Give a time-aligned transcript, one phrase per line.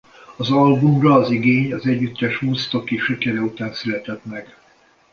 [0.37, 4.55] Az albumra az igény az együttes woodstocki sikere után született meg.